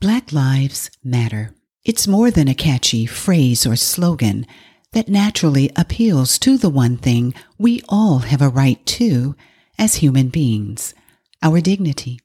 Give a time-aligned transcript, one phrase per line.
[0.00, 1.54] Black Lives Matter.
[1.84, 4.46] It's more than a catchy phrase or slogan
[4.92, 9.36] that naturally appeals to the one thing we all have a right to
[9.78, 10.94] as human beings
[11.42, 12.18] our dignity.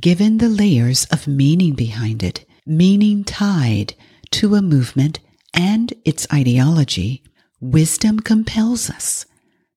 [0.00, 3.94] Given the layers of meaning behind it, meaning tied
[4.32, 5.20] to a movement
[5.54, 7.22] and its ideology,
[7.60, 9.24] wisdom compels us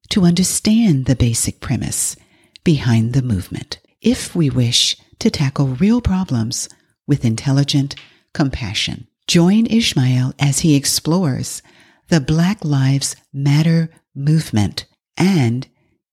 [0.10, 2.16] to understand the basic premise
[2.64, 6.68] behind the movement if we wish to tackle real problems
[7.08, 7.96] with intelligent
[8.34, 9.08] compassion.
[9.28, 11.62] Join Ishmael as he explores
[12.10, 14.86] the Black Lives Matter movement
[15.18, 15.68] and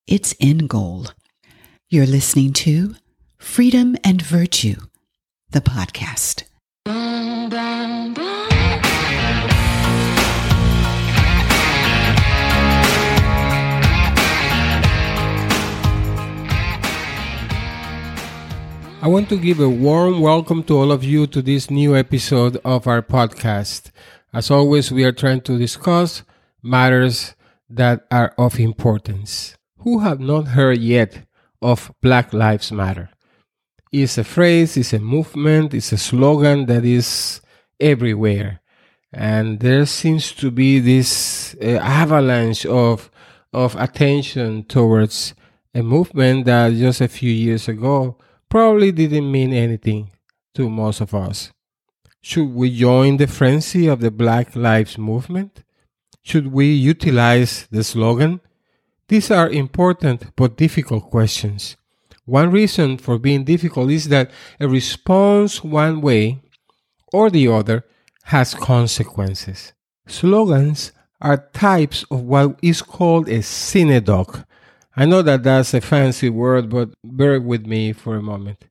[0.06, 1.06] its end goal.
[1.88, 2.94] You're listening to
[3.38, 4.76] Freedom and Virtue,
[5.50, 6.44] the podcast.
[19.02, 22.58] I want to give a warm welcome to all of you to this new episode
[22.66, 23.90] of our podcast.
[24.30, 26.22] As always, we are trying to discuss
[26.62, 27.34] matters
[27.70, 29.56] that are of importance.
[29.78, 31.24] Who have not heard yet
[31.62, 33.08] of Black Lives Matter?
[33.90, 37.40] It's a phrase, it's a movement, it's a slogan that is
[37.80, 38.60] everywhere.
[39.14, 43.10] And there seems to be this uh, avalanche of,
[43.54, 45.32] of attention towards
[45.74, 48.18] a movement that just a few years ago
[48.50, 50.10] probably didn't mean anything
[50.54, 51.52] to most of us.
[52.20, 55.62] Should we join the frenzy of the Black Lives Movement?
[56.22, 58.40] Should we utilize the slogan?
[59.08, 61.76] These are important but difficult questions.
[62.26, 64.30] One reason for being difficult is that
[64.60, 66.42] a response one way
[67.12, 67.84] or the other
[68.24, 69.72] has consequences.
[70.06, 74.44] Slogans are types of what is called a synecdoche.
[75.00, 78.66] I know that that's a fancy word, but bear with me for a moment.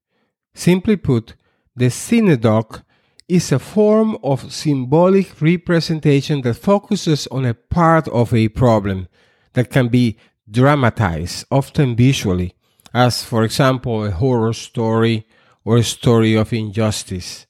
[0.54, 1.34] Simply put,
[1.76, 2.82] the synecdoche
[3.28, 9.08] is a form of symbolic representation that focuses on a part of a problem
[9.54, 12.54] that can be dramatized, often visually,
[12.94, 15.26] as, for example, a horror story
[15.66, 17.48] or a story of injustice.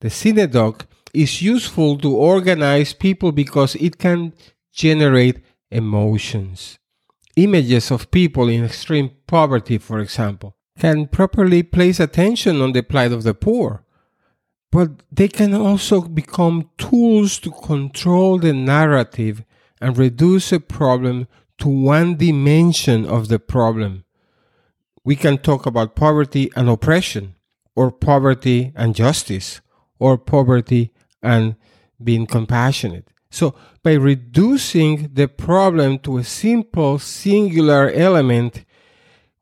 [0.00, 0.84] The synecdoche
[1.14, 4.34] is useful to organize people because it can
[4.70, 6.78] generate emotions.
[7.36, 13.12] Images of people in extreme poverty, for example, can properly place attention on the plight
[13.12, 13.84] of the poor
[14.72, 19.44] but they can also become tools to control the narrative
[19.80, 21.28] and reduce a problem
[21.58, 24.04] to one dimension of the problem.
[25.04, 27.34] We can talk about poverty and oppression,
[27.76, 29.60] or poverty and justice,
[29.98, 30.90] or poverty
[31.22, 31.56] and
[32.02, 33.08] being compassionate.
[33.32, 38.66] So, by reducing the problem to a simple singular element,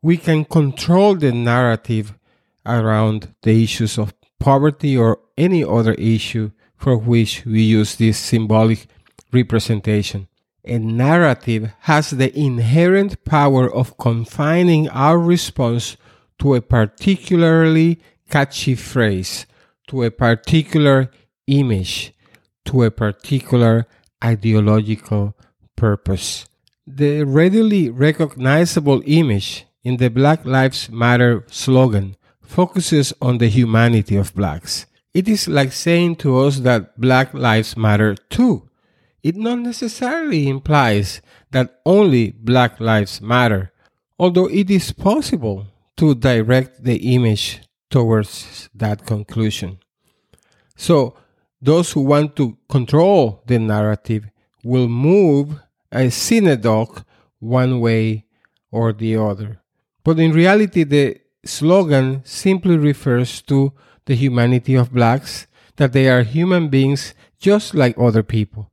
[0.01, 2.17] we can control the narrative
[2.65, 8.87] around the issues of poverty or any other issue for which we use this symbolic
[9.33, 10.29] representation.
[10.63, 15.97] A narrative has the inherent power of confining our response
[16.39, 19.45] to a particularly catchy phrase,
[19.87, 21.11] to a particular
[21.47, 22.13] image,
[22.65, 23.87] to a particular
[24.23, 25.35] ideological
[25.75, 26.45] purpose.
[26.85, 34.35] The readily recognizable image in the Black Lives Matter slogan focuses on the humanity of
[34.35, 34.85] blacks.
[35.13, 38.69] It is like saying to us that black lives matter too.
[39.23, 41.21] It not necessarily implies
[41.51, 43.71] that only black lives matter,
[44.17, 45.67] although it is possible
[45.97, 49.79] to direct the image towards that conclusion.
[50.75, 51.15] So,
[51.61, 54.29] those who want to control the narrative
[54.63, 55.59] will move
[55.91, 57.03] a synecdoche
[57.39, 58.25] one way
[58.71, 59.61] or the other.
[60.03, 63.73] But in reality, the slogan simply refers to
[64.05, 68.71] the humanity of blacks, that they are human beings just like other people.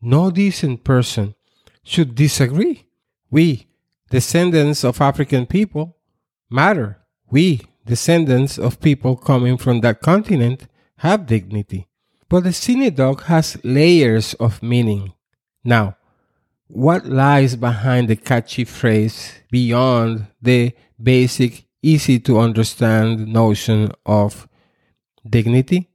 [0.00, 1.34] No decent person
[1.82, 2.86] should disagree.
[3.30, 3.68] We,
[4.10, 5.96] descendants of African people,
[6.48, 6.98] matter.
[7.30, 10.66] We, descendants of people coming from that continent,
[10.98, 11.89] have dignity.
[12.30, 15.12] But the synecdoche has layers of meaning.
[15.64, 15.96] Now,
[16.68, 20.72] what lies behind the catchy phrase beyond the
[21.02, 24.48] basic easy to understand notion of
[25.28, 25.90] dignity?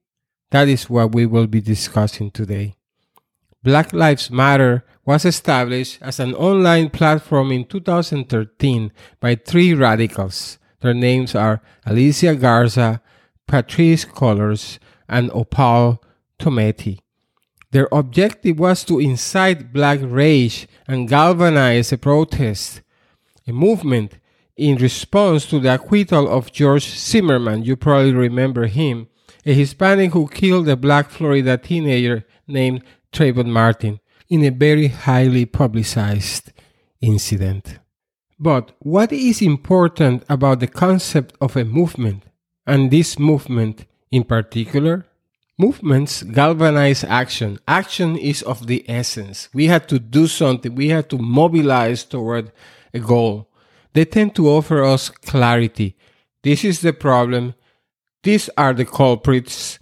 [0.52, 2.76] That is what we will be discussing today.
[3.64, 8.92] Black Lives Matter was established as an online platform in 2013
[9.22, 10.60] by three radicals.
[10.82, 13.02] Their names are Alicia Garza,
[13.48, 16.02] Patrisse Cullors, and Opal
[16.40, 17.00] Tometi.
[17.72, 22.82] Their objective was to incite black rage and galvanize a protest,
[23.48, 24.20] a movement
[24.56, 29.08] in response to the acquittal of George Zimmerman, you probably remember him,
[29.46, 34.00] a Hispanic who killed a black Florida teenager named Trayvon Martin
[34.30, 36.52] in a very highly publicized
[37.02, 37.80] incident.
[38.40, 42.24] But what is important about the concept of a movement,
[42.66, 45.06] and this movement in particular?
[45.58, 47.60] Movements galvanize action.
[47.66, 49.48] Action is of the essence.
[49.54, 50.76] We have to do something.
[50.76, 52.52] We have to mobilize toward
[52.94, 53.50] a goal.
[53.94, 55.96] They tend to offer us clarity.
[56.44, 57.54] This is the problem.
[58.24, 59.80] These are the culprits.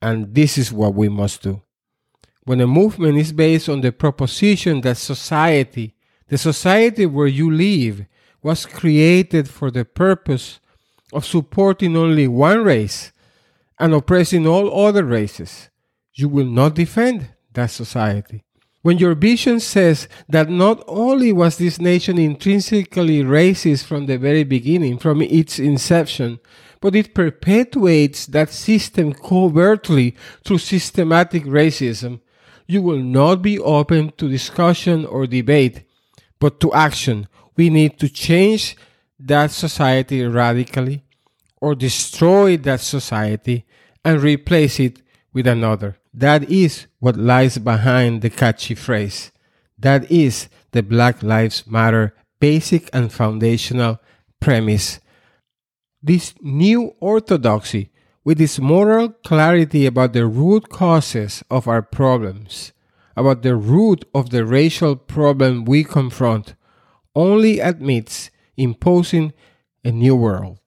[0.00, 1.60] And this is what we must do.
[2.44, 5.94] When a movement is based on the proposition that society,
[6.28, 8.06] the society where you live,
[8.42, 10.58] was created for the purpose
[11.12, 13.12] of supporting only one race
[13.82, 15.68] and oppressing all other races,
[16.14, 18.44] you will not defend that society.
[18.82, 24.44] When your vision says that not only was this nation intrinsically racist from the very
[24.44, 26.38] beginning, from its inception,
[26.80, 30.14] but it perpetuates that system covertly
[30.44, 32.20] through systematic racism,
[32.68, 35.82] you will not be open to discussion or debate,
[36.38, 37.26] but to action.
[37.56, 38.76] We need to change
[39.18, 41.02] that society radically
[41.60, 43.64] or destroy that society
[44.04, 45.00] and replace it
[45.32, 45.96] with another.
[46.12, 49.32] That is what lies behind the catchy phrase.
[49.78, 54.00] That is the Black Lives Matter basic and foundational
[54.40, 54.98] premise.
[56.02, 57.92] This new orthodoxy,
[58.24, 62.72] with its moral clarity about the root causes of our problems,
[63.16, 66.54] about the root of the racial problem we confront,
[67.14, 69.32] only admits imposing
[69.84, 70.58] a new world,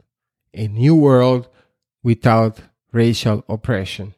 [0.54, 1.50] a new world
[2.04, 2.62] without
[2.96, 4.16] racial oppression.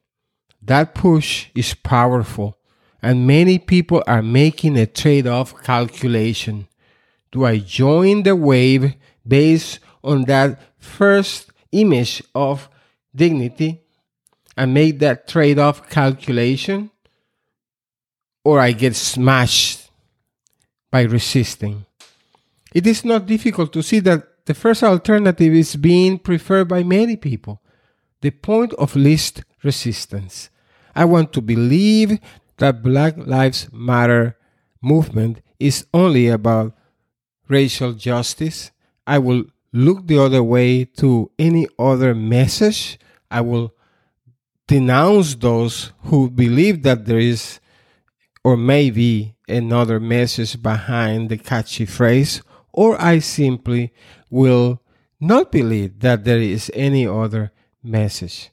[0.61, 2.57] That push is powerful,
[3.01, 6.67] and many people are making a trade off calculation.
[7.31, 8.93] Do I join the wave
[9.27, 12.69] based on that first image of
[13.13, 13.81] dignity
[14.55, 16.91] and make that trade off calculation?
[18.43, 19.89] Or I get smashed
[20.89, 21.85] by resisting?
[22.73, 27.17] It is not difficult to see that the first alternative is being preferred by many
[27.17, 27.61] people
[28.27, 30.49] the point of least resistance.
[30.93, 32.19] I want to believe
[32.57, 34.35] that Black Lives Matter
[34.81, 36.75] movement is only about
[37.47, 38.71] racial justice.
[39.05, 42.99] I will look the other way to any other message.
[43.31, 43.73] I will
[44.67, 47.61] denounce those who believe that there is
[48.43, 52.41] or maybe another message behind the catchy phrase,
[52.73, 53.93] or I simply
[54.29, 54.81] will
[55.17, 57.53] not believe that there is any other
[57.83, 58.51] message.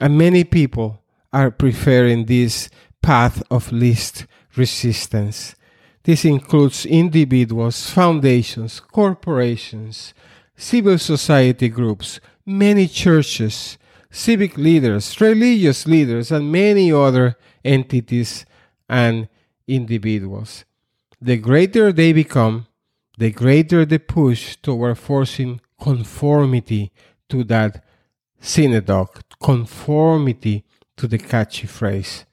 [0.00, 1.02] And many people
[1.32, 2.68] are preferring this
[3.02, 5.54] path of least resistance.
[6.04, 10.14] This includes individuals, foundations, corporations,
[10.56, 13.78] civil society groups, many churches,
[14.10, 18.46] civic leaders, religious leaders, and many other entities
[18.88, 19.28] and
[19.66, 20.64] individuals.
[21.20, 22.66] The greater they become,
[23.18, 26.92] the greater the push toward forcing conformity
[27.28, 27.84] to that
[28.44, 30.64] synecdoche, conformity
[30.96, 32.26] to the catchy phrase.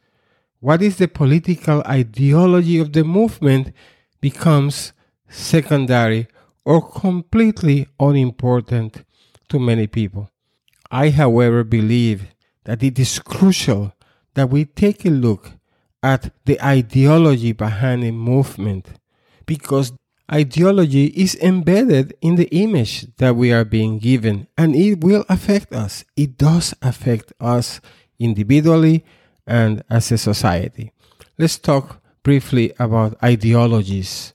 [0.60, 3.74] What is the political ideology of the movement
[4.20, 4.94] becomes
[5.28, 6.28] secondary
[6.64, 9.04] or completely unimportant
[9.50, 10.30] to many people.
[10.92, 12.34] I, however, believe
[12.66, 13.94] that it is crucial
[14.36, 15.52] that we take a look
[16.04, 18.88] at the ideology behind a movement
[19.46, 19.94] because
[20.32, 25.74] ideology is embedded in the image that we are being given and it will affect
[25.74, 26.06] us.
[26.16, 27.82] It does affect us
[28.20, 29.04] individually
[29.46, 30.94] and as a society.
[31.38, 34.34] Let's talk briefly about ideologies.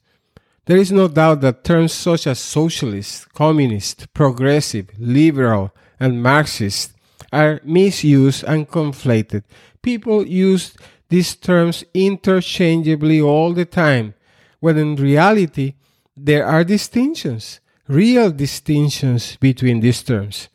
[0.67, 6.93] There is no doubt that terms such as socialist, communist, progressive, liberal, and Marxist
[7.33, 9.45] are misused and conflated.
[9.81, 10.75] People use
[11.09, 14.15] these terms interchangeably all the time,
[14.61, 15.75] when in reality,
[16.17, 20.49] there are distinctions, real distinctions between these terms.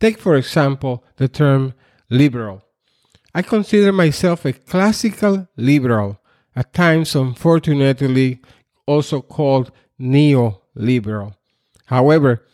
[0.00, 1.74] Take, for example, the term
[2.10, 2.62] liberal.
[3.34, 6.20] I consider myself a classical liberal,
[6.54, 8.40] at times, unfortunately,
[8.86, 11.34] also called neoliberal.
[11.86, 12.44] However,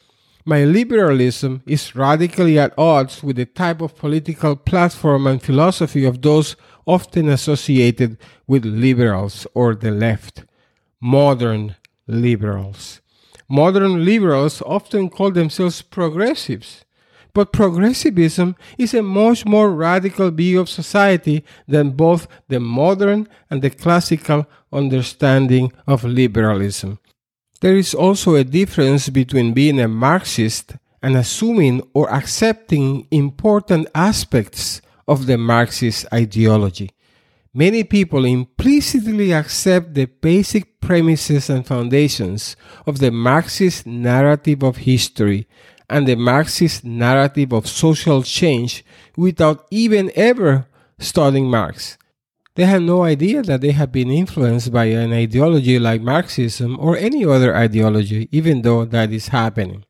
[0.45, 6.21] my liberalism is radically at odds with the type of political platform and philosophy of
[6.21, 10.45] those often associated with liberals or the left.
[11.07, 13.03] Modern liberals.
[13.47, 16.87] Modern liberals often call themselves progressives,
[17.35, 23.61] but progressivism is a much more radical view of society than both the modern and
[23.61, 26.99] the classical understanding of liberalism.
[27.61, 34.81] There is also a difference between being a Marxist and assuming or accepting important aspects
[35.07, 36.93] of the Marxist ideology.
[37.57, 45.47] Many people implicitly accept the basic premises and foundations of the Marxist narrative of history
[45.89, 48.85] and the Marxist narrative of social change
[49.17, 50.67] without even ever
[50.99, 51.97] studying Marx.
[52.57, 56.97] They have no idea that they have been influenced by an ideology like Marxism or
[56.97, 59.85] any other ideology, even though that is happening.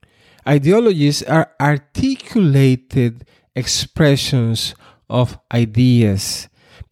[0.46, 4.74] Ideologies are articulated expressions
[5.08, 6.48] of ideas,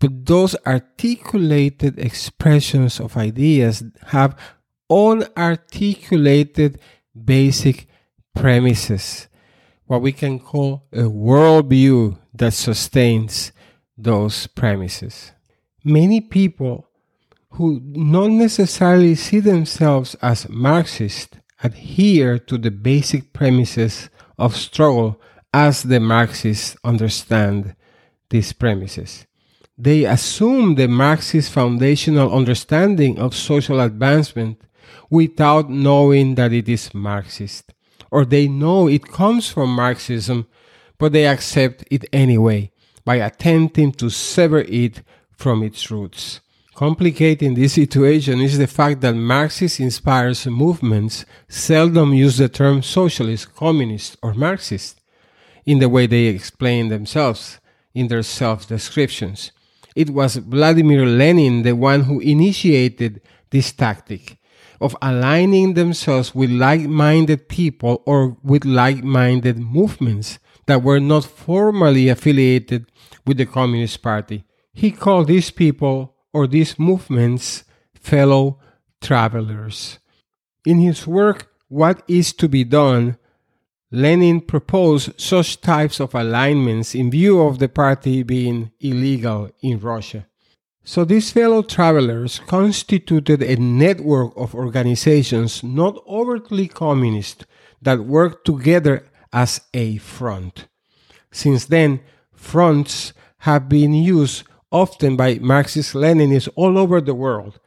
[0.09, 4.39] those articulated expressions of ideas have
[4.91, 6.79] unarticulated
[7.25, 7.87] basic
[8.35, 9.29] premises,
[9.87, 13.53] what we can call a worldview that sustains
[13.97, 15.33] those premises.
[15.85, 16.89] Many people
[17.51, 25.21] who not necessarily see themselves as Marxist adhere to the basic premises of struggle
[25.53, 27.77] as the Marxists understand
[28.31, 29.27] these premises.
[29.83, 34.61] They assume the Marxist foundational understanding of social advancement
[35.11, 37.73] without knowing that it is Marxist
[38.13, 40.47] or they know it comes from Marxism,
[40.99, 42.71] but they accept it anyway
[43.05, 46.41] by attempting to sever it from its roots.
[46.75, 53.55] Complicating this situation is the fact that Marxist inspired movements seldom use the term socialist,
[53.55, 55.01] communist, or Marxist
[55.65, 57.59] in the way they explain themselves
[57.95, 59.51] in their self descriptions.
[59.95, 63.21] It was Vladimir Lenin the one who initiated
[63.51, 64.39] this tactic
[64.81, 71.25] of aligning themselves with like minded people or with like minded movements that were not
[71.25, 72.87] formally affiliated
[73.27, 74.45] with the Communist Party.
[74.73, 78.59] He called these people or these movements fellow
[79.01, 79.99] travelers.
[80.65, 83.17] In his work, What is to be Done,
[83.93, 90.27] Lenin proposed such types of alignments in view of the party being illegal in Russia.
[90.83, 97.47] So these fellow travelers constituted a network of organizations not overtly communist
[97.83, 100.67] that worked together as a front.
[101.31, 102.01] Since then,
[102.33, 107.61] fronts have been used often by Marxist Leninists all over the world,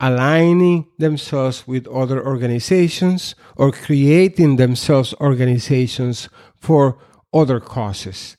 [0.00, 6.98] aligning themselves with other organizations or creating themselves organizations for
[7.32, 8.36] other causes.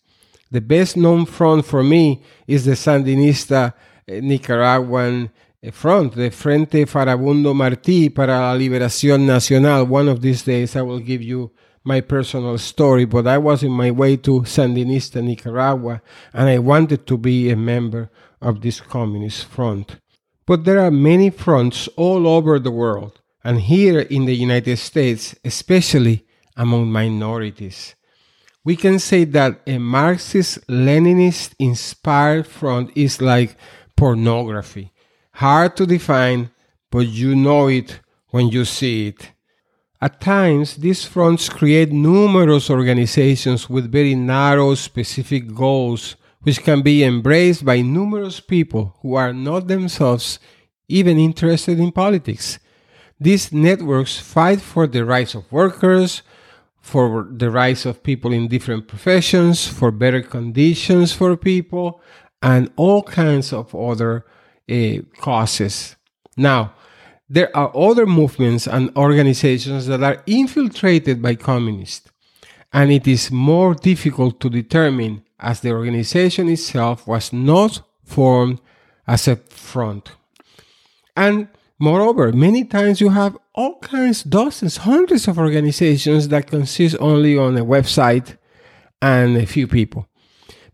[0.49, 3.73] The best known front for me is the Sandinista
[4.07, 5.31] eh, Nicaraguan
[5.63, 9.85] eh, front, the Frente Farabundo Martí para la Liberación Nacional.
[9.85, 11.51] One of these days I will give you
[11.83, 16.01] my personal story, but I was in my way to Sandinista Nicaragua
[16.33, 18.09] and I wanted to be a member
[18.41, 20.00] of this communist front.
[20.51, 25.33] But there are many fronts all over the world, and here in the United States,
[25.45, 26.25] especially
[26.57, 27.95] among minorities.
[28.65, 33.55] We can say that a Marxist Leninist inspired front is like
[33.95, 34.91] pornography.
[35.35, 36.51] Hard to define,
[36.91, 39.31] but you know it when you see it.
[40.01, 47.03] At times, these fronts create numerous organizations with very narrow, specific goals, which can be
[47.03, 50.39] embraced by numerous people who are not themselves
[50.87, 52.59] even interested in politics.
[53.19, 56.23] These networks fight for the rights of workers,
[56.81, 62.01] for the rights of people in different professions, for better conditions for people,
[62.41, 64.25] and all kinds of other
[64.69, 65.95] uh, causes.
[66.35, 66.73] Now,
[67.29, 72.10] there are other movements and organizations that are infiltrated by communists,
[72.73, 78.59] and it is more difficult to determine as the organization itself was not formed
[79.07, 80.11] as a front.
[81.15, 81.47] And
[81.79, 87.57] moreover, many times you have all kinds, dozens, hundreds of organizations that consist only on
[87.57, 88.37] a website
[89.01, 90.07] and a few people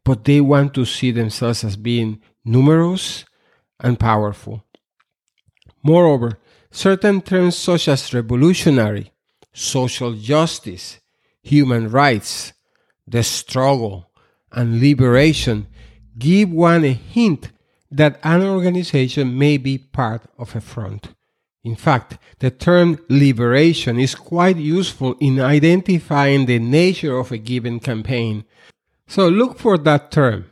[0.08, 3.26] but they want to see themselves as being numerous
[3.82, 4.64] and powerful.
[5.84, 6.40] Moreover,
[6.72, 9.12] certain terms such as revolutionary,
[9.52, 11.02] social justice,
[11.48, 12.54] human rights,
[13.08, 14.10] the struggle,
[14.52, 15.68] and liberation
[16.18, 17.52] give one a hint
[17.92, 21.10] that an organization may be part of a front.
[21.64, 27.80] In fact, the term liberation is quite useful in identifying the nature of a given
[27.80, 28.46] campaign
[29.08, 30.46] so look for that term.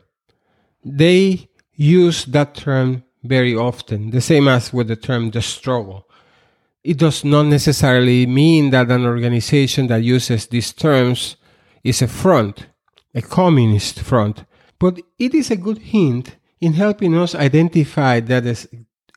[0.83, 6.07] They use that term very often, the same as with the term the struggle.
[6.85, 11.35] It does not necessarily mean that an organization that uses these terms
[11.83, 12.67] is a front,
[13.15, 14.45] a communist front,
[14.77, 18.55] but it is a good hint in helping us identify that a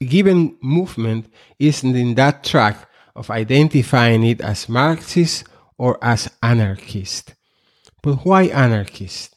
[0.03, 5.45] given movement is in that track of identifying it as Marxist
[5.77, 7.35] or as anarchist.
[8.03, 9.37] But why anarchist?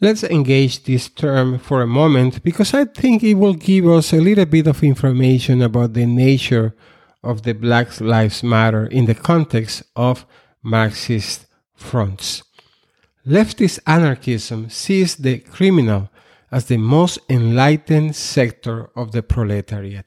[0.00, 4.20] Let's engage this term for a moment because I think it will give us a
[4.20, 6.74] little bit of information about the nature
[7.22, 10.26] of the Black Lives Matter in the context of
[10.62, 12.42] Marxist fronts.
[13.26, 16.10] Leftist anarchism sees the criminal
[16.50, 20.06] as the most enlightened sector of the proletariat.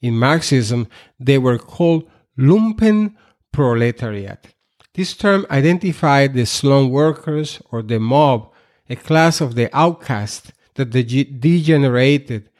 [0.00, 0.88] In Marxism,
[1.18, 3.14] they were called lumpen
[3.52, 4.48] proletariat.
[4.94, 8.50] This term identified the slum workers or the mob
[8.88, 12.50] a class of the outcast that degenerated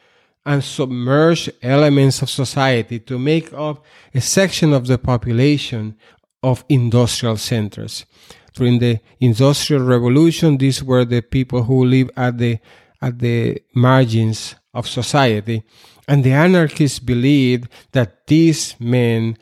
[0.45, 3.83] and submerged elements of society to make up
[4.13, 5.95] a section of the population
[6.41, 8.05] of industrial centers.
[8.53, 12.59] During the Industrial Revolution, these were the people who live at the
[13.01, 15.63] at the margins of society,
[16.07, 19.37] and the anarchists believed that these men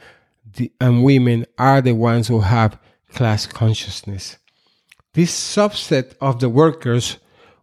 [0.79, 2.79] and women are the ones who have
[3.13, 4.38] class consciousness.
[5.13, 7.17] This subset of the workers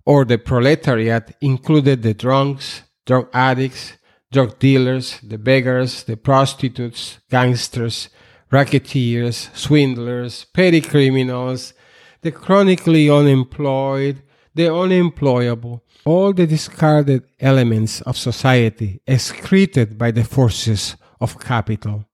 [0.04, 3.94] or the proletariat included the drunks, drug addicts,
[4.30, 8.10] drug dealers, the beggars, the prostitutes, gangsters,
[8.50, 11.72] racketeers, swindlers, petty criminals,
[12.20, 14.22] the chronically unemployed,
[14.54, 22.04] the unemployable, all the discarded elements of society excreted by the forces of capital,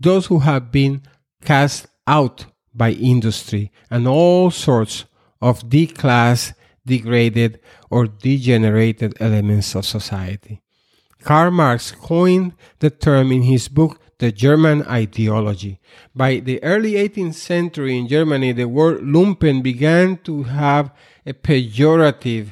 [0.00, 1.00] those who have been
[1.44, 5.04] cast out by industry and all sorts
[5.40, 6.52] of D-class,
[6.84, 7.60] degraded,
[7.92, 10.62] or degenerated elements of society.
[11.22, 15.78] Karl Marx coined the term in his book The German Ideology.
[16.14, 20.90] By the early 18th century in Germany, the word lumpen began to have
[21.26, 22.48] a pejorative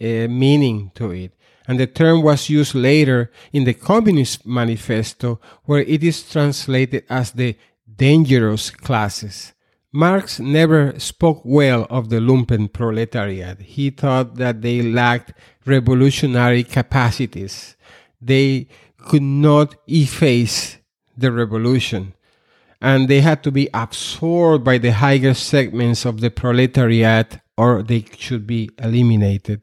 [0.00, 1.32] uh, meaning to it.
[1.68, 7.30] And the term was used later in the Communist Manifesto, where it is translated as
[7.32, 7.56] the
[7.94, 9.52] dangerous classes.
[9.94, 13.60] Marx never spoke well of the lumpen proletariat.
[13.60, 15.34] He thought that they lacked
[15.66, 17.76] revolutionary capacities.
[18.20, 20.78] They could not efface
[21.14, 22.14] the revolution.
[22.80, 28.06] And they had to be absorbed by the higher segments of the proletariat or they
[28.16, 29.62] should be eliminated.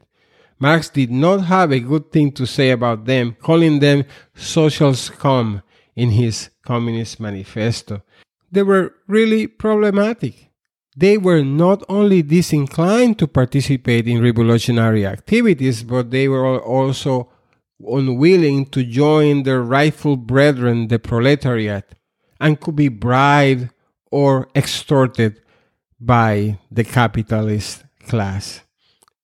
[0.60, 4.04] Marx did not have a good thing to say about them, calling them
[4.34, 5.62] social scum
[5.96, 8.02] in his Communist Manifesto
[8.50, 10.50] they were really problematic.
[10.96, 17.30] They were not only disinclined to participate in revolutionary activities, but they were also
[17.80, 21.94] unwilling to join their rightful brethren, the proletariat,
[22.40, 23.70] and could be bribed
[24.10, 25.40] or extorted
[26.00, 28.60] by the capitalist class.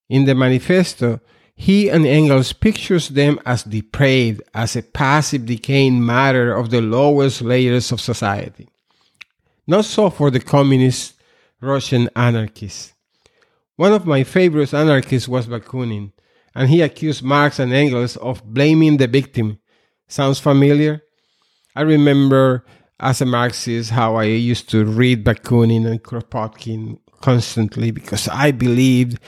[0.09, 1.21] In the manifesto,
[1.55, 7.43] he and Engels pictures them as depraved, as a passive decaying matter of the lowest
[7.43, 8.69] layers of society.
[9.67, 11.15] Not so for the communist
[11.61, 12.93] Russian anarchists.
[13.77, 16.13] One of my favorite anarchists was Bakunin,
[16.55, 19.59] and he accused Marx and Engels of blaming the victim.
[20.09, 21.03] Sounds familiar?
[21.75, 22.65] I remember
[22.99, 29.19] as a Marxist how I used to read Bakunin and Kropotkin constantly because I believed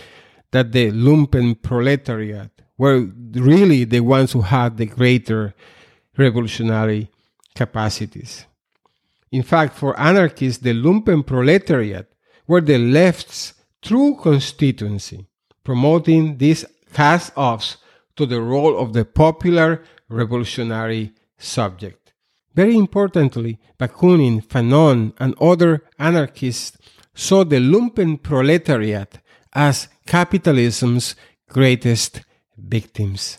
[0.53, 5.55] that the lumpen proletariat were really the ones who had the greater
[6.17, 7.11] revolutionary
[7.55, 8.47] capacities.
[9.31, 12.13] In fact, for anarchists, the lumpen proletariat
[12.47, 15.27] were the left's true constituency,
[15.65, 17.77] promoting these cast offs
[18.17, 22.13] to the role of the popular revolutionary subject.
[22.55, 26.77] Very importantly, Bakunin, Fanon, and other anarchists
[27.15, 29.19] saw the lumpen proletariat
[29.53, 31.15] as capitalism's
[31.49, 32.23] greatest
[32.57, 33.39] victims.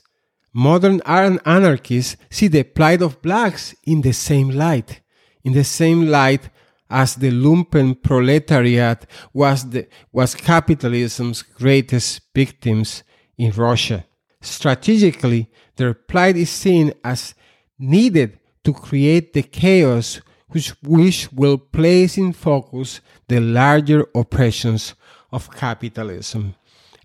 [0.53, 5.01] Modern anarchists see the plight of blacks in the same light
[5.43, 6.49] in the same light
[6.89, 13.03] as the lumpen proletariat was, the, was capitalism's greatest victims
[13.37, 14.05] in Russia.
[14.41, 17.35] Strategically, their plight is seen as
[17.77, 24.95] needed to create the chaos which, which will place in focus the larger oppressions
[25.31, 26.55] of capitalism.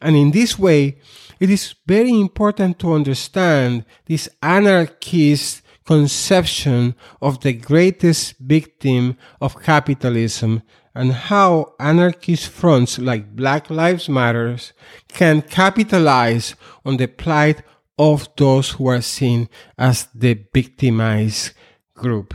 [0.01, 0.99] And in this way,
[1.41, 10.63] it is very important to understand this anarchist conception of the greatest victim of capitalism
[10.95, 14.73] and how anarchist fronts like Black Lives Matters
[15.09, 17.63] can capitalize on the plight
[17.99, 21.53] of those who are seen as the victimized
[21.95, 22.35] group.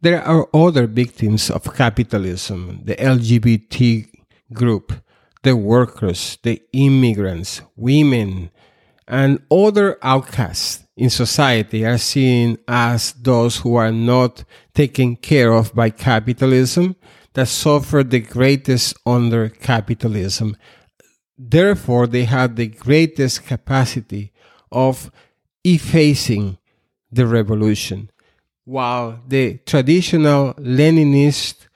[0.00, 4.08] There are other victims of capitalism, the LGBT
[4.52, 4.92] group,
[5.42, 8.50] the workers, the immigrants, women,
[9.06, 15.74] and other outcasts in society are seen as those who are not taken care of
[15.74, 16.96] by capitalism,
[17.34, 20.56] that suffer the greatest under capitalism.
[21.38, 24.32] Therefore, they have the greatest capacity
[24.70, 25.10] of
[25.64, 26.58] effacing
[27.10, 28.10] the revolution,
[28.64, 31.68] while the traditional Leninist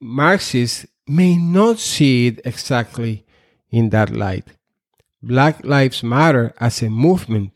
[0.00, 3.24] Marxists may not see it exactly
[3.70, 4.46] in that light.
[5.22, 7.52] Black Lives Matter as a movement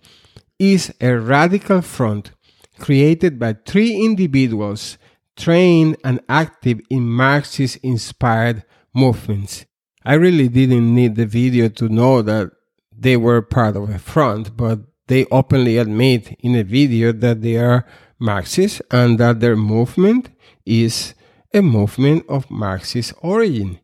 [0.58, 2.32] is a radical front
[2.78, 4.98] created by three individuals
[5.36, 8.64] trained and active in Marxist inspired
[8.94, 9.66] movements.
[10.04, 12.50] I really didn't need the video to know that
[12.96, 17.56] they were part of a front, but they openly admit in a video that they
[17.56, 17.86] are
[18.18, 20.30] Marxists and that their movement
[20.64, 21.14] is
[21.52, 23.78] a movement of Marxist origin.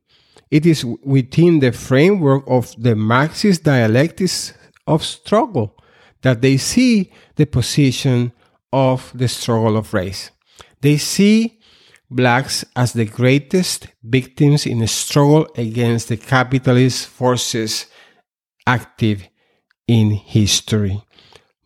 [0.51, 4.55] It is within the framework of the Marxist dialectics
[4.87, 5.77] of struggle
[6.23, 8.33] that they see the position
[8.73, 10.31] of the struggle of race.
[10.81, 11.61] They see
[12.11, 17.87] blacks as the greatest victims in a struggle against the capitalist forces
[18.67, 19.29] active
[19.87, 21.03] in history.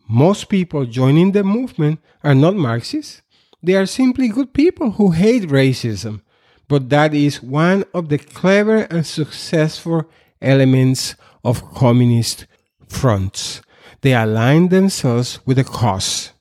[0.09, 3.21] Most people joining the movement are not Marxists.
[3.61, 6.21] They are simply good people who hate racism.
[6.67, 10.09] But that is one of the clever and successful
[10.41, 12.45] elements of communist
[12.87, 13.61] fronts.
[14.07, 16.31] They align themselves with a cause.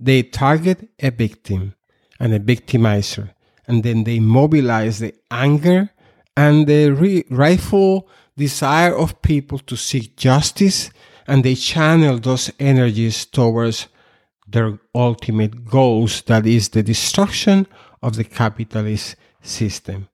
[0.00, 1.74] They target a victim
[2.18, 3.34] and a victimizer,
[3.68, 5.90] and then they mobilize the anger
[6.34, 10.88] and the re- rightful desire of people to seek justice,
[11.26, 13.88] and they channel those energies towards
[14.48, 17.66] their ultimate goals that is the destruction
[18.02, 20.08] of the capitalist system.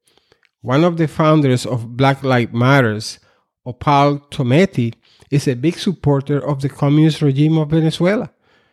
[0.63, 3.21] One of the founders of Black Lives Matters,
[3.65, 4.95] Opal Tometi,
[5.31, 8.31] is a big supporter of the communist regime of Venezuela,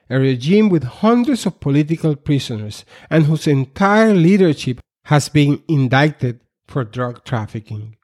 [0.10, 6.84] a regime with hundreds of political prisoners and whose entire leadership has been indicted for
[6.84, 7.96] drug trafficking.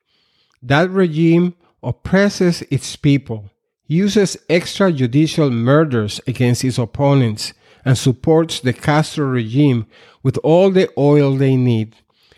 [0.61, 3.49] That regime oppresses its people,
[3.87, 9.87] uses extrajudicial murders against its opponents, and supports the Castro regime
[10.21, 11.95] with all the oil they need,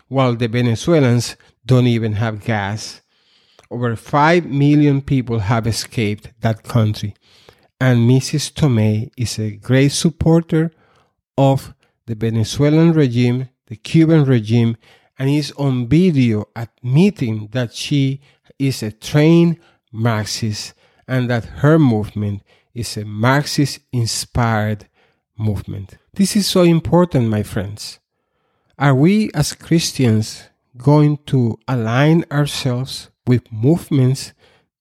[0.08, 3.02] while the Venezuelans don't even have gas.
[3.74, 7.16] Over 5 million people have escaped that country,
[7.80, 8.52] and Mrs.
[8.52, 10.70] Tometi is a great supporter
[11.36, 11.74] of
[12.06, 14.76] the Venezuelan regime, the Cuban regime,
[15.18, 18.20] and is on video admitting that she
[18.60, 19.58] is a trained
[19.90, 20.74] Marxist
[21.08, 24.86] and that her movement is a Marxist inspired
[25.36, 25.98] movement.
[26.12, 27.98] This is so important, my friends.
[28.78, 30.44] Are we as Christians
[30.76, 34.32] going to align ourselves with movements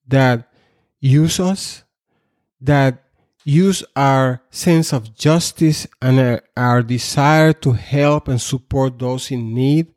[0.08, 0.50] that
[1.00, 1.84] use us,
[2.62, 3.04] that
[3.46, 9.54] use our sense of justice and our, our, desire to help and support those in
[9.54, 9.94] need,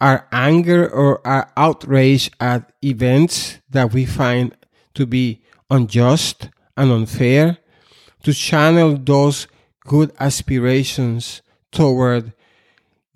[0.00, 4.54] our anger or our outrage at events that we find
[4.94, 7.58] to be unjust and unfair,
[8.22, 9.46] to channel those
[9.86, 11.40] good aspirations
[11.72, 12.32] toward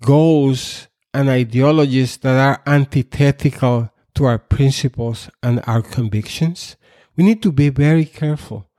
[0.01, 3.90] goals and ideologies that are antithetical
[4.21, 6.75] to our principles and our convictions,
[7.17, 8.69] we need to be very careful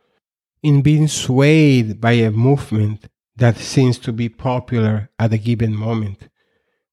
[0.63, 6.29] in being swayed by a movement that seems to be popular at a given moment.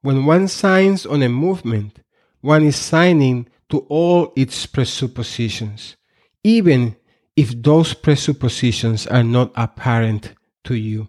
[0.02, 2.00] When one signs on a movement,
[2.42, 5.96] one is signing to all its presuppositions,
[6.44, 6.96] even
[7.36, 10.34] if those presuppositions are not apparent
[10.64, 11.08] to you.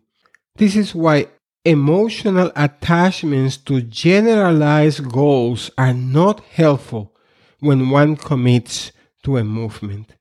[0.57, 1.29] This is why
[1.65, 7.15] emotional attachments to generalized goals are not helpful
[7.61, 8.93] when one commits
[9.23, 10.17] to a movement.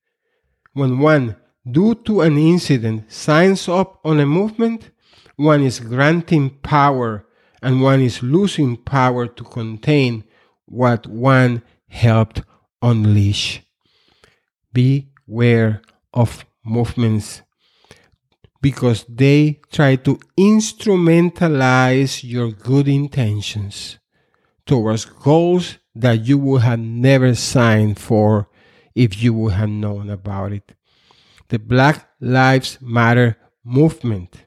[0.74, 1.36] When one,
[1.70, 4.92] due to an incident, signs up on a movement,
[5.36, 7.26] one is granting power
[7.62, 10.24] and one is losing power to contain
[10.66, 12.42] what one helped
[12.82, 13.62] unleash.
[14.72, 15.82] Beware
[16.14, 17.42] of movements
[18.62, 23.98] because they try to instrumentalize your good intentions
[24.66, 28.50] towards goals that you would have never signed for
[28.96, 30.74] if you would have known about it.
[31.50, 34.46] The Black Lives Matter movement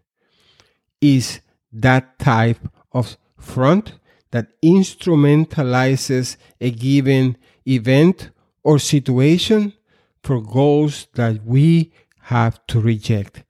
[1.00, 1.40] is
[1.72, 2.59] that type
[2.92, 3.98] of front
[4.31, 8.31] that instrumentalizes a given event
[8.62, 9.72] or situation
[10.22, 13.42] for goals that we have to reject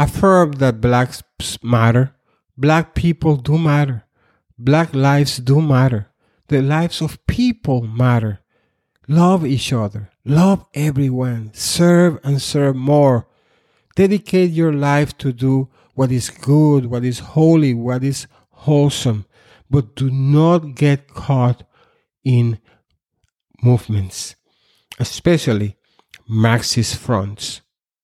[0.00, 1.22] affirm that blacks
[1.62, 2.14] matter.
[2.56, 4.04] Black people do matter.
[4.58, 6.09] Black lives do matter.
[6.50, 8.40] The lives of people matter.
[9.06, 10.10] Love each other.
[10.24, 11.54] Love everyone.
[11.54, 13.28] Serve and serve more.
[13.94, 19.26] Dedicate your life to do what is good, what is holy, what is wholesome.
[19.70, 21.62] but do not get caught
[22.24, 22.58] in
[23.62, 24.34] movements,
[24.98, 25.76] especially
[26.28, 27.60] Marxist fronts.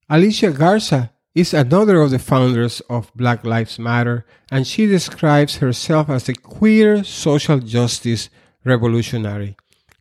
[0.09, 6.09] Alicia Garza is another of the founders of Black Lives Matter, and she describes herself
[6.09, 8.31] as a queer social justice
[8.65, 9.55] revolutionary.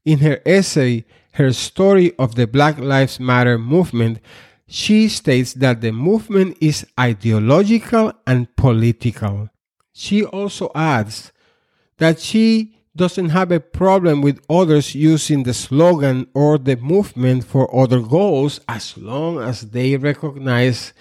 [0.06, 4.20] In her essay, Her Story of the Black Lives Matter Movement,
[4.66, 9.50] she states that the movement is ideological and political.
[9.92, 11.34] She also adds
[11.98, 17.68] that she doesn't have a problem with others using the slogan or the movement for
[17.76, 20.94] other goals as long as they recognize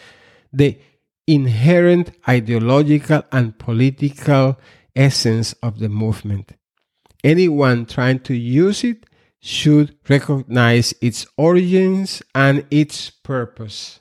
[0.57, 0.79] the
[1.27, 4.59] inherent ideological and political
[4.95, 6.53] essence of the movement.
[7.23, 9.07] Anyone trying to use it
[9.41, 14.01] should recognize its origins and its purpose.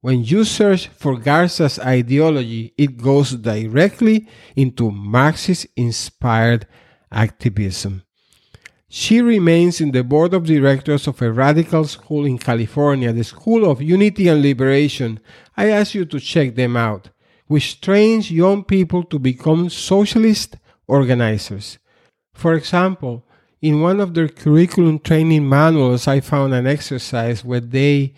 [0.00, 6.66] When you search for Garza's ideology, it goes directly into Marxist inspired
[7.10, 8.02] activism.
[8.88, 13.68] She remains in the board of directors of a radical school in California, the School
[13.68, 15.18] of Unity and Liberation.
[15.56, 17.10] I ask you to check them out,
[17.46, 21.78] which trains young people to become socialist organizers.
[22.34, 23.24] For example,
[23.62, 28.12] in one of their curriculum training manuals, I found an exercise where they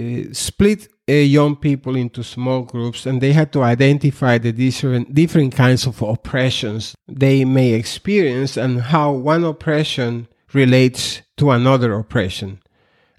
[0.00, 5.14] uh, split uh, young people into small groups and they had to identify the different,
[5.14, 12.60] different kinds of oppressions they may experience and how one oppression relates to another oppression.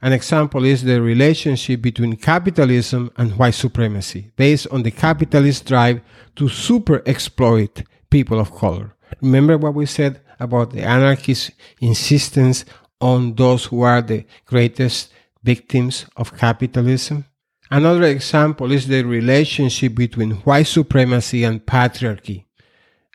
[0.05, 5.99] An example is the relationship between capitalism and white supremacy, based on the capitalist drive
[6.35, 8.95] to super exploit people of color.
[9.19, 11.49] Remember what we said about the anarchist
[11.81, 12.65] insistence
[13.01, 17.25] on those who are the greatest victims of capitalism?
[17.71, 22.45] Another example is the relationship between white supremacy and patriarchy.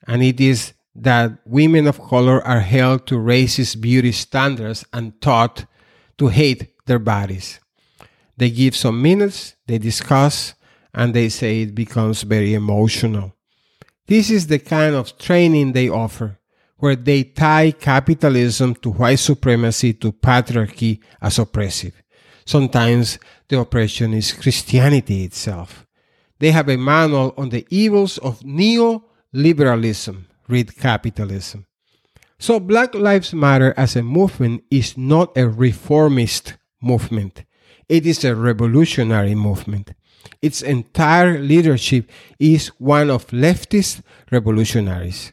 [0.09, 5.66] And it is that women of color are held to racist beauty standards and taught
[6.18, 7.61] to hate their bodies.
[8.37, 10.55] They give some minutes, they discuss,
[10.92, 13.37] and they say it becomes very emotional.
[14.09, 16.38] This is the kind of training they offer,
[16.79, 21.94] where they tie capitalism to white supremacy to patriarchy as oppressive.
[22.44, 25.87] Sometimes the oppression is Christianity itself.
[26.40, 31.66] They have a manual on the evils of neoliberalism, read capitalism.
[32.40, 37.44] So Black Lives Matter as a movement is not a reformist movement.
[37.88, 39.92] It is a revolutionary movement.
[40.42, 45.32] Its entire leadership is one of leftist revolutionaries.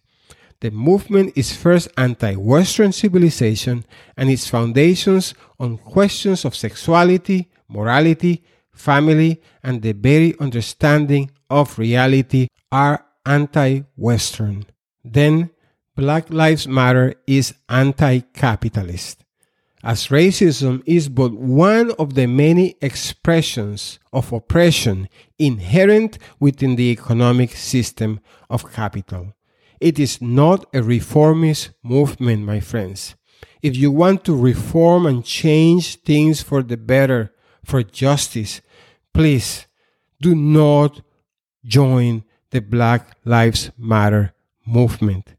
[0.60, 8.44] The movement is first anti Western civilization and its foundations on questions of sexuality, morality,
[8.74, 14.66] family, and the very understanding of reality are anti Western.
[15.04, 15.52] Then,
[15.96, 19.24] Black Lives Matter is anti capitalist,
[19.84, 27.52] as racism is but one of the many expressions of oppression inherent within the economic
[27.52, 29.34] system of capital.
[29.80, 33.16] It is not a reformist movement, my friends.
[33.62, 38.62] If you want to reform and change things for the better, for justice,
[39.14, 39.68] please
[40.22, 41.02] do not
[41.64, 44.34] join the Black Lives Matter
[44.66, 45.36] movement.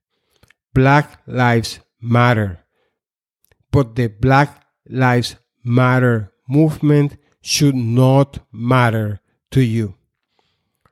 [0.74, 2.60] Black Lives Matter.
[3.78, 9.20] But the Black Lives Matter movement should not matter
[9.52, 9.94] to you.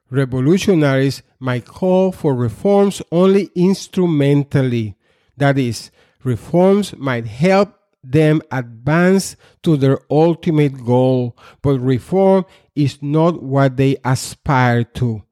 [0.09, 4.95] Revolutionaries might call for reforms only instrumentally.
[5.37, 5.91] That is,
[6.23, 12.45] reforms might help them advance to their ultimate goal, but reform
[12.77, 15.25] is not what they aspire to,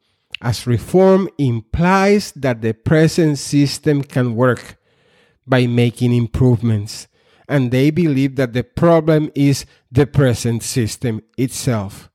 [0.42, 4.76] as reform implies that the present system can work
[5.46, 7.06] by making improvements,
[7.48, 12.10] and they believe that the problem is the present system itself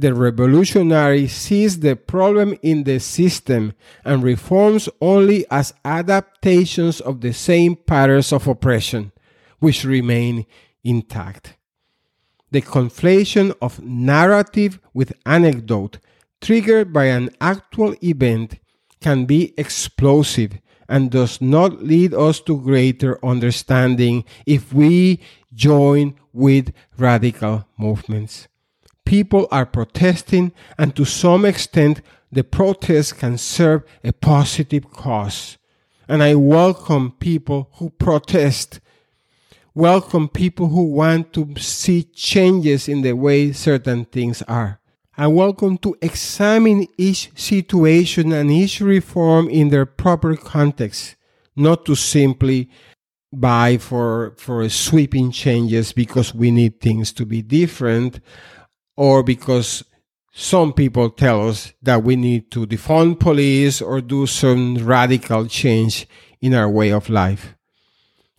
[0.00, 3.72] the revolutionary sees the problem in the system
[4.04, 9.12] and reforms only as adaptations of the same patterns of oppression,
[9.58, 10.46] which remain
[10.84, 11.56] intact.
[12.50, 15.98] The conflation of narrative with anecdote,
[16.40, 18.58] triggered by an actual event,
[19.00, 25.20] can be explosive and does not lead us to greater understanding if we
[25.54, 28.48] join with radical movements
[29.08, 35.56] people are protesting, and to some extent, the protest can serve a positive cause.
[36.06, 38.80] And I welcome people who protest,
[39.74, 44.77] welcome people who want to see changes in the way certain things are.
[45.18, 51.16] And welcome to examine each situation and each reform in their proper context,
[51.56, 52.70] not to simply
[53.32, 58.20] buy for, for sweeping changes because we need things to be different
[58.96, 59.82] or because
[60.32, 66.06] some people tell us that we need to defund police or do some radical change
[66.40, 67.56] in our way of life.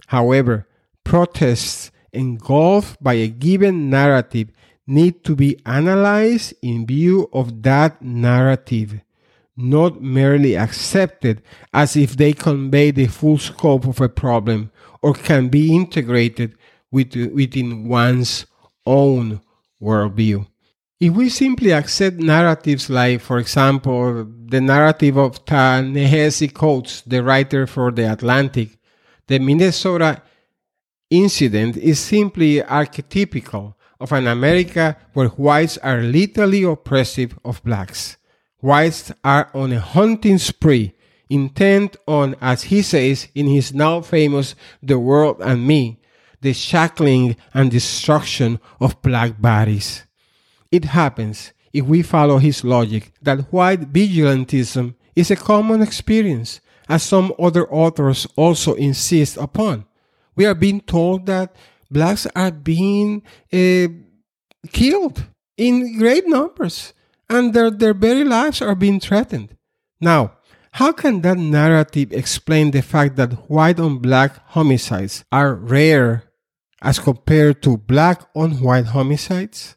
[0.08, 0.66] However,
[1.04, 4.50] protests engulfed by a given narrative
[4.90, 9.00] need to be analyzed in view of that narrative,
[9.56, 11.42] not merely accepted
[11.74, 14.72] as if they convey the full scope of a problem
[15.02, 16.56] or can be integrated
[16.92, 18.46] within one's
[18.86, 19.40] own
[19.82, 20.46] worldview.
[21.00, 27.66] If we simply accept narratives like, for example, the narrative of Ta-Nehisi Coates, the writer
[27.68, 28.78] for The Atlantic,
[29.28, 30.22] the Minnesota
[31.10, 38.18] incident is simply archetypical of an America where whites are literally oppressive of blacks.
[38.62, 40.94] Whites are on a hunting spree,
[41.30, 46.00] intent on, as he says in his now famous The World and Me,
[46.42, 50.06] the shackling and destruction of black bodies.
[50.72, 57.04] It happens, if we follow his logic, that white vigilantism is a common experience, as
[57.04, 59.86] some other authors also insist upon.
[60.36, 61.56] We are being told that
[61.90, 63.88] blacks are being uh,
[64.72, 65.24] killed
[65.58, 66.94] in great numbers
[67.30, 69.56] and their, their very lives are being threatened.
[70.02, 70.34] Now,
[70.72, 76.24] how can that narrative explain the fact that white on black homicides are rare
[76.82, 79.76] as compared to black on white homicides?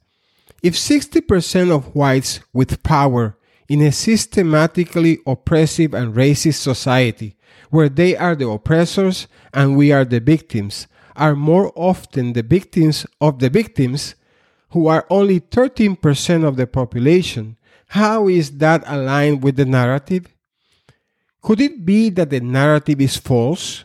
[0.62, 3.36] If 60% of whites with power
[3.68, 7.36] in a systematically oppressive and racist society,
[7.70, 13.06] where they are the oppressors and we are the victims, are more often the victims
[13.20, 14.14] of the victims,
[14.70, 17.56] who are only 13% of the population,
[17.88, 20.26] how is that aligned with the narrative?
[21.42, 23.84] Could it be that the narrative is false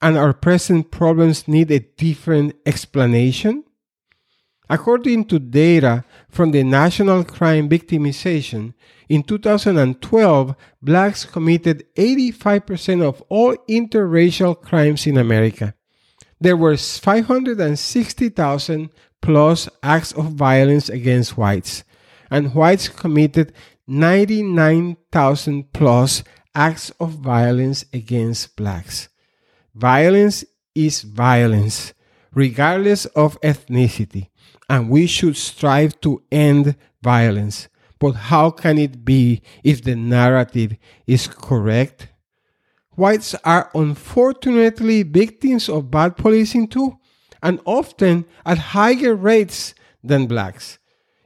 [0.00, 3.64] and our present problems need a different explanation?
[4.70, 8.74] According to data from the National Crime Victimization,
[9.08, 15.74] in 2012, blacks committed 85% of all interracial crimes in America.
[16.40, 21.84] There were 560,000 plus acts of violence against whites,
[22.30, 23.52] and whites committed
[23.86, 26.22] 99,000 plus
[26.54, 29.08] acts of violence against blacks.
[29.74, 31.92] Violence is violence,
[32.32, 34.28] regardless of ethnicity
[34.68, 37.68] and we should strive to end violence.
[37.98, 42.08] But how can it be if the narrative is correct?
[42.98, 46.98] Whites are unfortunately victims of bad policing too,
[47.40, 50.80] and often at higher rates than blacks.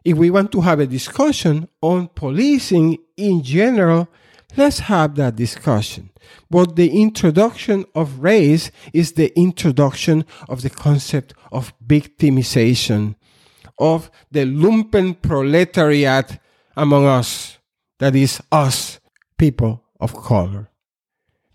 [0.05, 4.09] If we want to have a discussion on policing in general,
[4.55, 6.11] let's have that discussion.
[6.51, 13.15] But the introduction of race is the introduction of the concept of victimization
[13.79, 16.39] of the lumpen proletariat
[16.77, 17.57] among us,
[17.99, 19.01] that is, us,
[19.39, 20.69] people of color.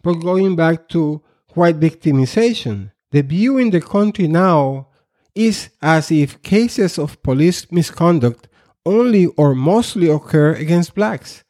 [0.08, 4.88] But going back to white victimization, the view in the country now
[5.36, 8.48] is as if cases of police misconduct
[8.86, 11.44] only or mostly occur against blacks.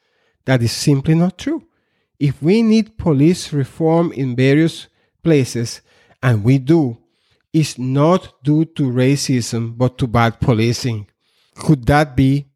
[0.46, 1.68] That is simply not true.
[2.20, 4.88] If we need police reform in various
[5.22, 5.82] places,
[6.24, 6.98] and we do,
[7.54, 11.06] is not due to racism but to bad policing.
[11.54, 12.48] Could that be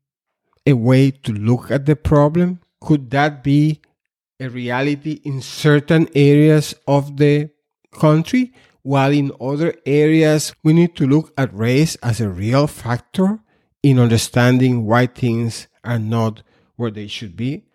[0.65, 2.59] a way to look at the problem?
[2.79, 3.81] Could that be
[4.41, 7.49] a reality in certain areas of the
[7.91, 8.53] country?
[8.81, 13.39] While in other areas, we need to look at race as a real factor
[13.83, 16.43] in understanding why things are not
[16.75, 17.65] where they should be?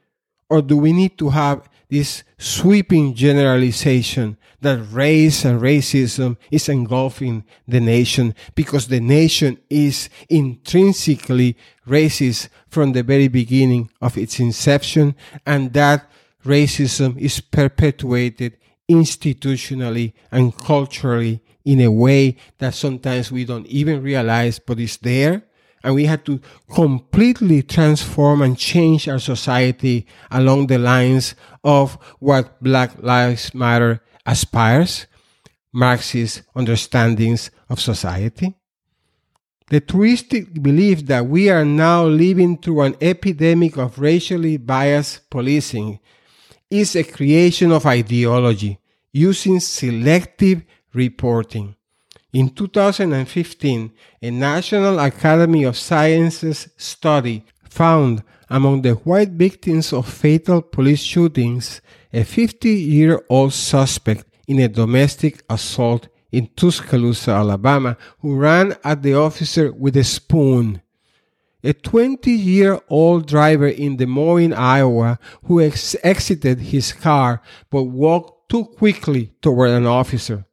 [0.49, 7.45] Or do we need to have this sweeping generalization that race and racism is engulfing
[7.69, 15.15] the nation because the nation is intrinsically racist from the very beginning of its inception
[15.45, 16.11] and that
[16.47, 18.57] racism is perpetuated
[18.91, 25.43] institutionally and culturally in a way that sometimes we don't even realize but it's there
[25.87, 26.41] and we had to
[26.75, 35.07] completely transform and change our society along the lines of what Black Lives Matter aspires,
[35.73, 38.57] Marxist understandings of society.
[39.69, 46.01] The twisted belief that we are now living through an epidemic of racially biased policing
[46.71, 48.79] is a creation of ideology
[49.13, 50.63] using selective
[50.93, 51.75] reporting.
[52.33, 53.93] In 2015,
[54.23, 61.81] a National Academy of Sciences study found among the white victims of fatal police shootings
[62.13, 69.03] a 50 year old suspect in a domestic assault in Tuscaloosa, Alabama, who ran at
[69.03, 70.83] the officer with a spoon.
[71.67, 77.83] A 20 year old driver in Des Moines, Iowa, who ex- exited his car but
[77.83, 80.45] walked too quickly toward an officer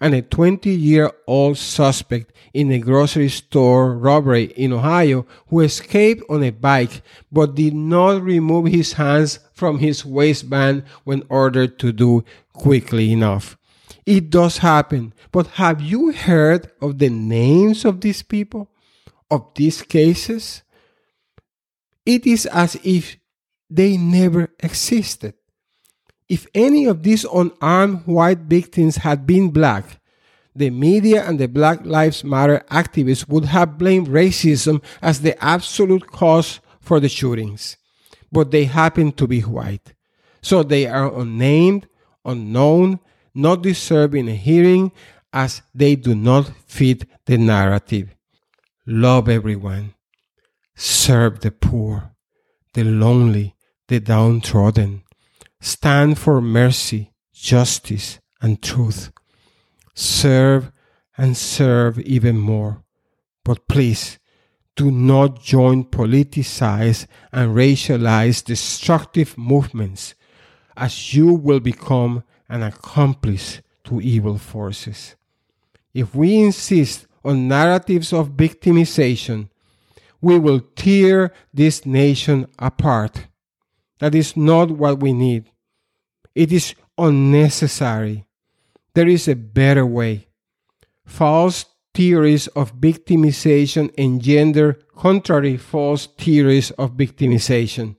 [0.00, 6.22] and a 20 year old suspect in a grocery store robbery in Ohio who escaped
[6.30, 11.92] on a bike but did not remove his hands from his waistband when ordered to
[11.92, 13.58] do quickly enough.
[14.06, 18.71] It does happen, but have you heard of the names of these people?
[19.32, 20.62] Of these cases?
[22.04, 23.16] It is as if
[23.70, 25.32] they never existed.
[26.28, 30.00] If any of these unarmed white victims had been black,
[30.54, 36.06] the media and the Black Lives Matter activists would have blamed racism as the absolute
[36.08, 37.78] cause for the shootings.
[38.30, 39.94] But they happen to be white.
[40.42, 41.88] So they are unnamed,
[42.24, 43.00] unknown,
[43.34, 44.92] not deserving a hearing,
[45.32, 48.14] as they do not fit the narrative.
[48.86, 49.94] Love everyone.
[50.74, 52.12] Serve the poor,
[52.74, 53.54] the lonely,
[53.88, 55.02] the downtrodden
[55.64, 59.12] Stand for mercy, justice, and truth.
[59.94, 60.72] Serve
[61.16, 62.82] and serve even more.
[63.44, 64.18] But please,
[64.74, 70.16] do not join politicized and racialized destructive movements,
[70.76, 75.14] as you will become an accomplice to evil forces.
[75.94, 79.48] If we insist on narratives of victimization,
[80.20, 83.26] we will tear this nation apart.
[83.98, 85.50] That is not what we need.
[86.34, 88.24] It is unnecessary.
[88.94, 90.28] There is a better way.
[91.04, 91.64] False
[91.94, 97.96] theories of victimization engender contrary false theories of victimization.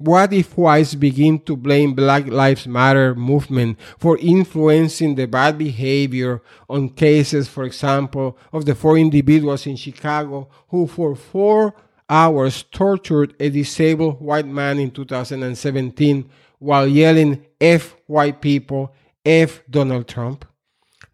[0.00, 6.40] What if whites begin to blame Black Lives Matter movement for influencing the bad behavior
[6.70, 11.74] on cases, for example, of the four individuals in Chicago who for four
[12.08, 16.30] hours tortured a disabled white man in 2017
[16.60, 20.46] while yelling F white people, F Donald Trump.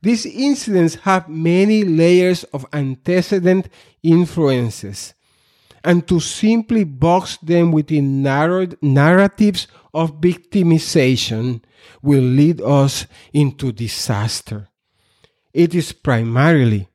[0.00, 3.68] These incidents have many layers of antecedent
[4.04, 5.14] influences,
[5.86, 11.62] and to simply box them within narrow narratives of victimization
[12.02, 14.68] will lead us into disaster.
[15.54, 16.88] It is primarily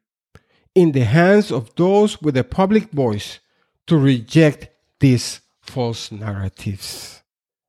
[0.76, 3.40] in the hands of those with a public voice
[3.88, 4.68] to reject
[5.00, 7.24] these false narratives.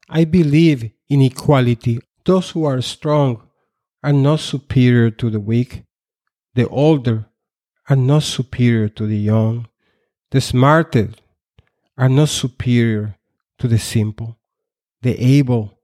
[0.08, 2.00] I believe in equality.
[2.24, 3.48] Those who are strong
[4.02, 5.84] are not superior to the weak.
[6.54, 7.26] The older
[7.88, 9.68] are not superior to the young.
[10.32, 11.10] The smarter
[11.98, 13.16] are not superior
[13.58, 14.38] to the simple.
[15.02, 15.78] The able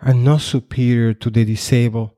[0.00, 2.12] are not superior to the disabled.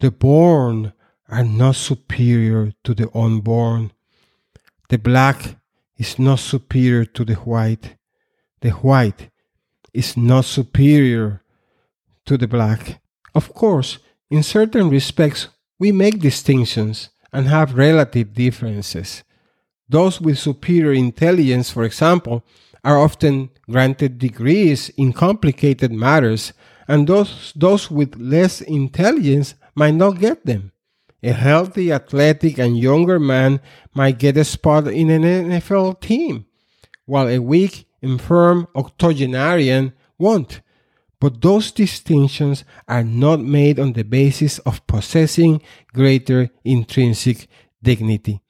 [0.00, 0.92] The born
[1.28, 3.92] are not superior to the unborn.
[4.88, 5.56] The black
[5.96, 7.94] is not superior to the white.
[8.60, 9.30] The white
[9.92, 11.44] is not superior
[12.26, 13.00] to the black.
[13.36, 13.98] Of course,
[14.30, 15.46] in certain respects,
[15.78, 19.22] we make distinctions and have relative differences.
[19.88, 22.44] Those with superior intelligence, for example,
[22.84, 26.52] are often granted degrees in complicated matters,
[26.86, 30.72] and those, those with less intelligence might not get them.
[31.22, 33.60] A healthy, athletic, and younger man
[33.94, 36.44] might get a spot in an NFL team,
[37.06, 40.60] while a weak, infirm octogenarian won't.
[41.20, 45.62] But those distinctions are not made on the basis of possessing
[45.94, 47.48] greater intrinsic
[47.82, 48.43] dignity.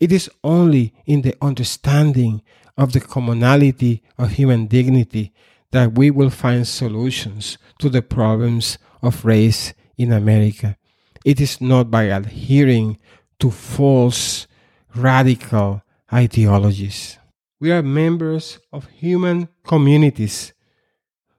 [0.00, 2.42] It is only in the understanding
[2.76, 5.32] of the commonality of human dignity
[5.72, 10.76] that we will find solutions to the problems of race in America.
[11.24, 12.98] It is not by adhering
[13.40, 14.46] to false,
[14.94, 15.82] radical
[16.12, 17.18] ideologies.
[17.60, 20.54] We are members of human communities.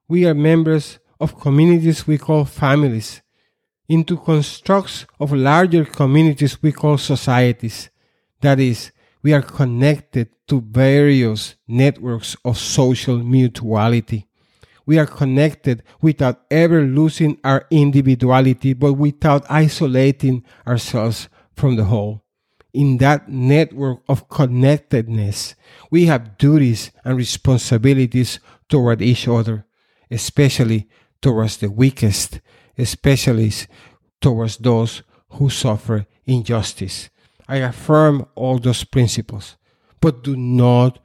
[0.07, 3.22] We are members of communities we call families,
[3.89, 7.89] into constructs of larger communities we call societies.
[8.42, 8.92] That is,
[9.24, 14.28] we are connected to various networks of social mutuality.
[14.86, 22.24] We are connected without ever losing our individuality, but without isolating ourselves from the whole
[22.74, 25.56] in that network of connectedness,
[25.89, 28.39] we have duties and responsibilities
[28.70, 29.66] toward each other,
[30.10, 30.88] especially
[31.22, 32.39] towards the weakest,
[32.78, 33.52] especially
[34.22, 37.10] towards those who suffer injustice.
[37.52, 39.58] I affirm all those principles,
[39.99, 40.99] but do not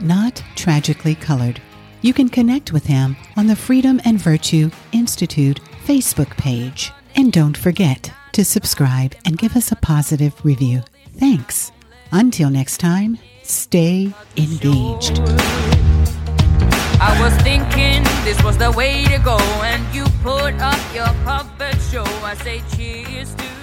[0.00, 1.62] Not Tragically Colored.
[2.02, 6.92] You can connect with him on the Freedom and Virtue Institute Facebook page.
[7.14, 10.82] And don't forget to subscribe and give us a positive review.
[11.16, 11.72] Thanks.
[12.12, 15.18] Until next time, stay engaged.
[17.00, 21.76] I was thinking this was the way to go, and you put up your puppet
[21.90, 22.04] show.
[22.04, 23.55] I say cheers to